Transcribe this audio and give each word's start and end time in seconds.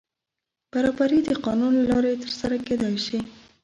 برابري 0.71 1.19
د 1.25 1.29
قانون 1.45 1.71
له 1.79 1.85
لارې 1.91 2.13
تر 2.23 2.31
سره 2.39 2.55
کېدای 2.67 2.95
شي. 3.05 3.19